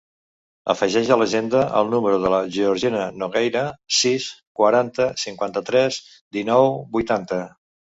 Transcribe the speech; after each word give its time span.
Afegeix 0.73 1.11
a 1.15 1.17
l'agenda 1.21 1.61
el 1.81 1.91
número 1.91 2.17
de 2.25 2.33
la 2.35 2.41
Georgina 2.57 3.05
Nogueira: 3.25 3.63
sis, 4.01 4.29
quaranta, 4.63 5.11
cinquanta-tres, 5.29 6.05
dinou, 6.41 6.77
vuitanta. 7.01 7.45